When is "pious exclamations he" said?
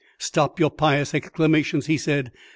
0.71-1.95